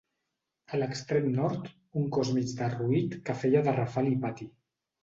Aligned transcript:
A 0.77 0.79
l'extrem 0.83 1.27
nord, 1.35 1.69
un 2.01 2.09
cos 2.17 2.35
mig 2.39 2.57
derruït 2.63 3.17
que 3.31 3.41
feia 3.45 3.65
de 3.71 3.79
rafal 3.81 4.15
i 4.17 4.21
pati. 4.27 4.53